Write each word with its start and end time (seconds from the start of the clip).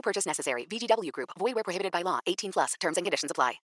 No 0.00 0.02
purchase 0.02 0.26
necessary. 0.26 0.66
VGW 0.66 1.12
Group. 1.12 1.30
Void 1.38 1.54
where 1.54 1.62
prohibited 1.62 1.92
by 1.92 2.02
law. 2.02 2.20
18 2.26 2.52
plus. 2.52 2.74
Terms 2.80 2.96
and 2.96 3.04
conditions 3.04 3.30
apply. 3.30 3.60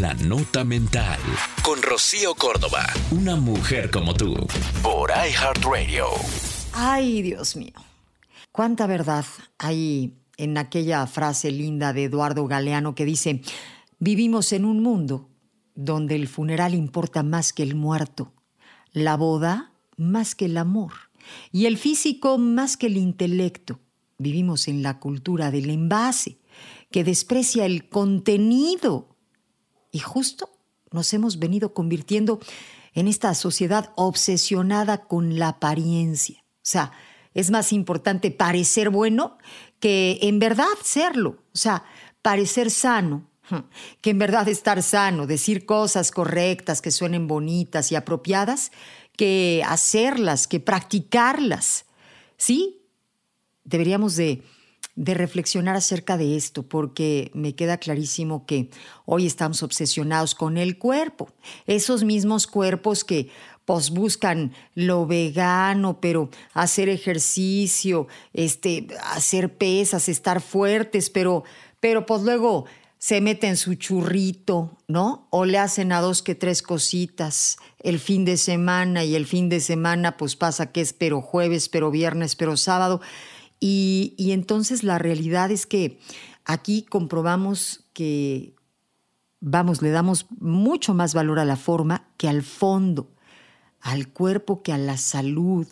La 0.00 0.14
nota 0.14 0.64
mental 0.64 1.20
con 1.62 1.80
Rocío 1.82 2.34
Córdoba. 2.34 2.84
Una 3.10 3.36
mujer 3.36 3.90
como 3.90 4.14
tú. 4.14 4.34
Por 4.82 5.10
iHeartRadio. 5.10 6.06
Ay, 6.72 7.22
Dios 7.22 7.54
mío. 7.56 7.74
Cuánta 8.50 8.86
verdad 8.86 9.24
hay 9.58 10.14
en 10.36 10.58
aquella 10.58 11.06
frase 11.06 11.52
linda 11.52 11.92
de 11.92 12.04
Eduardo 12.04 12.46
Galeano 12.46 12.94
que 12.94 13.04
dice, 13.04 13.42
vivimos 13.98 14.52
en 14.52 14.64
un 14.64 14.82
mundo 14.82 15.28
donde 15.74 16.16
el 16.16 16.26
funeral 16.26 16.74
importa 16.74 17.22
más 17.22 17.52
que 17.52 17.62
el 17.62 17.74
muerto, 17.74 18.32
la 18.92 19.16
boda 19.16 19.72
más 19.96 20.34
que 20.34 20.46
el 20.46 20.56
amor 20.56 20.92
y 21.52 21.66
el 21.66 21.76
físico 21.76 22.38
más 22.38 22.76
que 22.76 22.86
el 22.86 22.96
intelecto. 22.96 23.78
Vivimos 24.22 24.68
en 24.68 24.82
la 24.82 24.98
cultura 25.00 25.50
del 25.50 25.70
envase, 25.70 26.38
que 26.90 27.04
desprecia 27.04 27.66
el 27.66 27.88
contenido. 27.88 29.16
Y 29.90 29.98
justo 29.98 30.48
nos 30.90 31.12
hemos 31.12 31.38
venido 31.38 31.74
convirtiendo 31.74 32.40
en 32.94 33.08
esta 33.08 33.34
sociedad 33.34 33.92
obsesionada 33.96 35.04
con 35.06 35.38
la 35.38 35.48
apariencia. 35.48 36.40
O 36.40 36.64
sea, 36.64 36.92
es 37.34 37.50
más 37.50 37.72
importante 37.72 38.30
parecer 38.30 38.90
bueno 38.90 39.38
que 39.80 40.18
en 40.22 40.38
verdad 40.38 40.66
serlo. 40.82 41.42
O 41.52 41.58
sea, 41.58 41.84
parecer 42.20 42.70
sano, 42.70 43.30
que 44.00 44.10
en 44.10 44.18
verdad 44.18 44.48
estar 44.48 44.82
sano, 44.82 45.26
decir 45.26 45.66
cosas 45.66 46.10
correctas 46.10 46.82
que 46.82 46.90
suenen 46.90 47.26
bonitas 47.26 47.90
y 47.90 47.96
apropiadas, 47.96 48.70
que 49.16 49.62
hacerlas, 49.66 50.46
que 50.46 50.60
practicarlas. 50.60 51.86
¿Sí? 52.36 52.81
Deberíamos 53.72 54.16
de, 54.16 54.42
de 54.96 55.14
reflexionar 55.14 55.74
acerca 55.74 56.18
de 56.18 56.36
esto, 56.36 56.62
porque 56.62 57.30
me 57.32 57.54
queda 57.54 57.78
clarísimo 57.78 58.44
que 58.44 58.68
hoy 59.06 59.26
estamos 59.26 59.62
obsesionados 59.62 60.34
con 60.34 60.58
el 60.58 60.76
cuerpo. 60.78 61.30
Esos 61.66 62.04
mismos 62.04 62.46
cuerpos 62.46 63.02
que 63.02 63.30
pues 63.64 63.90
buscan 63.90 64.52
lo 64.74 65.06
vegano, 65.06 66.00
pero 66.00 66.28
hacer 66.52 66.90
ejercicio, 66.90 68.08
este, 68.34 68.88
hacer 69.12 69.56
pesas, 69.56 70.08
estar 70.10 70.42
fuertes, 70.42 71.08
pero, 71.08 71.44
pero 71.80 72.04
pues 72.04 72.22
luego 72.22 72.66
se 72.98 73.20
meten 73.20 73.56
su 73.56 73.74
churrito, 73.74 74.78
¿no? 74.86 75.26
O 75.30 75.44
le 75.44 75.58
hacen 75.58 75.92
a 75.92 76.00
dos 76.00 76.22
que 76.22 76.34
tres 76.34 76.62
cositas 76.62 77.56
el 77.80 77.98
fin 77.98 78.24
de 78.24 78.36
semana 78.36 79.02
y 79.02 79.16
el 79.16 79.26
fin 79.26 79.48
de 79.48 79.60
semana 79.60 80.16
pues 80.16 80.36
pasa 80.36 80.70
que 80.70 80.82
es 80.82 80.92
pero 80.92 81.20
jueves, 81.20 81.68
pero 81.68 81.90
viernes, 81.90 82.36
pero 82.36 82.56
sábado. 82.56 83.00
Y, 83.64 84.32
entonces 84.32 84.82
la 84.82 84.98
realidad 84.98 85.52
es 85.52 85.66
que 85.66 86.00
aquí 86.44 86.82
comprobamos 86.82 87.84
que, 87.92 88.56
vamos, 89.38 89.82
le 89.82 89.90
damos 89.90 90.26
mucho 90.40 90.94
más 90.94 91.14
valor 91.14 91.38
a 91.38 91.44
la 91.44 91.54
forma 91.54 92.08
que 92.16 92.28
al 92.28 92.42
fondo, 92.42 93.12
al 93.80 94.08
cuerpo 94.08 94.64
que 94.64 94.72
a 94.72 94.78
la 94.78 94.96
salud. 94.96 95.68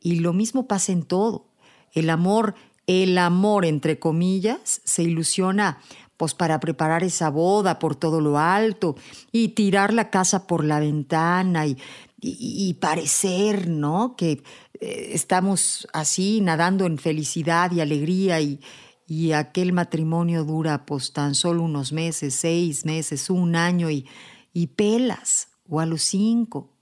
Y 0.00 0.20
lo 0.20 0.32
mismo 0.32 0.66
pasa 0.66 0.92
en 0.92 1.02
todo. 1.02 1.44
El 1.92 2.08
amor, 2.08 2.54
el 2.86 3.18
amor, 3.18 3.66
entre 3.66 3.98
comillas, 3.98 4.80
se 4.84 5.02
ilusiona 5.02 5.80
pues 6.16 6.32
para 6.32 6.58
preparar 6.60 7.04
esa 7.04 7.28
boda 7.28 7.78
por 7.78 7.94
todo 7.94 8.22
lo 8.22 8.38
alto 8.38 8.96
y 9.32 9.48
tirar 9.48 9.92
la 9.92 10.08
casa 10.08 10.46
por 10.46 10.64
la 10.64 10.80
ventana 10.80 11.66
y, 11.66 11.76
y, 12.20 12.74
parecer, 12.74 13.68
¿no? 13.68 14.16
Que 14.16 14.42
eh, 14.80 15.10
estamos 15.12 15.86
así 15.92 16.40
nadando 16.40 16.84
en 16.86 16.98
felicidad 16.98 17.70
y 17.70 17.80
alegría 17.80 18.40
y, 18.40 18.60
y 19.06 19.32
aquel 19.32 19.72
matrimonio 19.72 20.44
dura 20.44 20.84
pues 20.84 21.12
tan 21.12 21.34
solo 21.34 21.62
unos 21.62 21.92
meses, 21.92 22.34
seis 22.34 22.84
meses, 22.84 23.30
un 23.30 23.56
año 23.56 23.90
y, 23.90 24.06
y 24.52 24.68
pelas 24.68 25.48
o 25.68 25.80
a 25.80 25.86
los 25.86 26.02
cinco. 26.02 26.74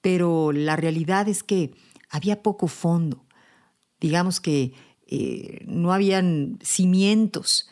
Pero 0.00 0.52
la 0.52 0.76
realidad 0.76 1.28
es 1.28 1.42
que 1.42 1.74
había 2.08 2.42
poco 2.42 2.68
fondo. 2.68 3.26
Digamos 4.00 4.40
que 4.40 4.72
eh, 5.08 5.64
no 5.66 5.92
habían 5.92 6.58
cimientos 6.62 7.68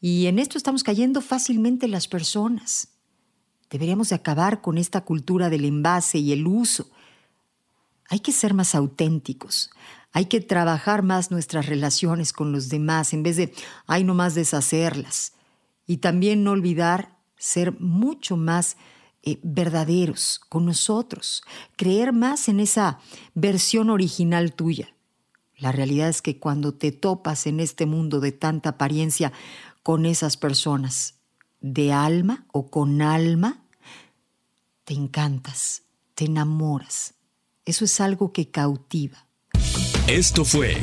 y 0.00 0.26
en 0.26 0.38
esto 0.38 0.58
estamos 0.58 0.82
cayendo 0.82 1.20
fácilmente 1.20 1.88
las 1.88 2.08
personas. 2.08 2.97
Deberíamos 3.70 4.08
de 4.08 4.16
acabar 4.16 4.60
con 4.60 4.78
esta 4.78 5.02
cultura 5.02 5.50
del 5.50 5.64
envase 5.64 6.18
y 6.18 6.32
el 6.32 6.46
uso. 6.46 6.90
Hay 8.08 8.20
que 8.20 8.32
ser 8.32 8.54
más 8.54 8.74
auténticos. 8.74 9.70
Hay 10.12 10.26
que 10.26 10.40
trabajar 10.40 11.02
más 11.02 11.30
nuestras 11.30 11.66
relaciones 11.66 12.32
con 12.32 12.52
los 12.52 12.70
demás 12.70 13.12
en 13.12 13.22
vez 13.22 13.36
de, 13.36 13.52
ay, 13.86 14.04
no 14.04 14.14
más 14.14 14.34
deshacerlas. 14.34 15.32
Y 15.86 15.98
también 15.98 16.44
no 16.44 16.52
olvidar 16.52 17.16
ser 17.36 17.78
mucho 17.78 18.36
más 18.36 18.76
eh, 19.22 19.38
verdaderos 19.42 20.40
con 20.48 20.64
nosotros, 20.64 21.42
creer 21.76 22.12
más 22.12 22.48
en 22.48 22.60
esa 22.60 22.98
versión 23.34 23.90
original 23.90 24.54
tuya. 24.54 24.94
La 25.56 25.72
realidad 25.72 26.08
es 26.08 26.22
que 26.22 26.38
cuando 26.38 26.72
te 26.72 26.92
topas 26.92 27.46
en 27.46 27.60
este 27.60 27.84
mundo 27.84 28.20
de 28.20 28.32
tanta 28.32 28.70
apariencia, 28.70 29.32
con 29.82 30.06
esas 30.06 30.36
personas 30.36 31.17
de 31.60 31.92
alma 31.92 32.46
o 32.52 32.70
con 32.70 33.02
alma, 33.02 33.62
te 34.84 34.94
encantas, 34.94 35.82
te 36.14 36.24
enamoras. 36.26 37.14
Eso 37.64 37.84
es 37.84 38.00
algo 38.00 38.32
que 38.32 38.50
cautiva. 38.50 39.26
Esto 40.06 40.44
fue 40.44 40.74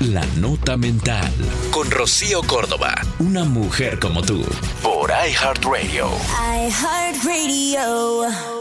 La 0.00 0.26
Nota 0.36 0.76
Mental 0.76 1.32
con 1.70 1.90
Rocío 1.90 2.42
Córdoba, 2.42 2.94
una 3.18 3.44
mujer 3.44 3.98
como 3.98 4.20
tú, 4.20 4.44
por 4.82 5.10
iHeartRadio. 5.10 6.10
iHeartRadio. 6.68 8.55